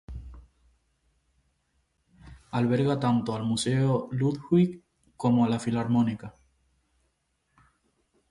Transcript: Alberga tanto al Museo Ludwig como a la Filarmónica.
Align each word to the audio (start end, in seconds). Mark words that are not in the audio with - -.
Alberga 2.59 2.99
tanto 2.99 3.35
al 3.35 3.43
Museo 3.43 4.09
Ludwig 4.11 4.83
como 5.15 5.45
a 5.45 5.47
la 5.49 5.59
Filarmónica. 5.59 6.33